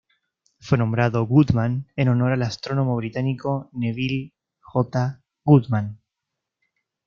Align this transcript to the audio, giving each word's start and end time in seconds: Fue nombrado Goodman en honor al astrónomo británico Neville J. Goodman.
Fue 0.59 0.79
nombrado 0.79 1.27
Goodman 1.27 1.85
en 1.95 2.09
honor 2.09 2.31
al 2.31 2.41
astrónomo 2.41 2.95
británico 2.95 3.69
Neville 3.73 4.33
J. 4.63 5.21
Goodman. 5.45 5.99